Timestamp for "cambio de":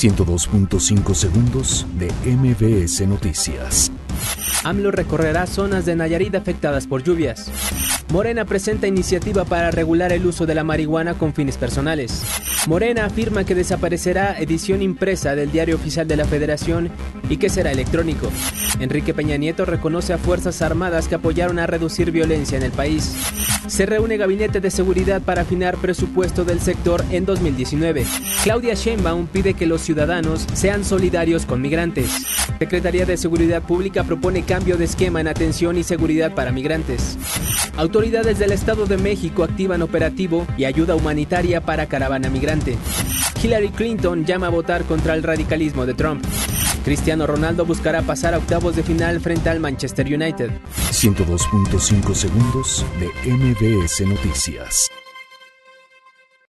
34.42-34.84